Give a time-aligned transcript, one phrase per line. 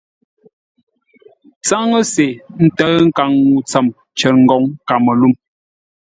[1.63, 2.25] Tsáŋə́se
[2.63, 3.85] ntə̂ʉ nkaŋ-ŋuu ntsəm
[4.17, 5.33] cər ngoŋ Káməlûm.